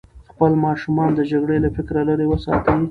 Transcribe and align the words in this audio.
خپل 0.31 0.51
ماشومان 0.65 1.09
د 1.15 1.19
جګړې 1.31 1.57
له 1.63 1.69
فکره 1.75 2.01
لرې 2.09 2.25
وساتئ. 2.29 2.77